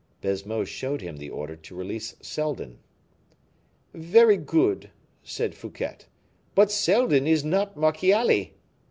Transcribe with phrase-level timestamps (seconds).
[0.19, 2.79] Baisemeaux showed him the order to release Seldon.
[3.93, 4.89] "Very good,"
[5.21, 5.97] said Fouquet;
[6.55, 8.53] "but Seldon is not Marchiali."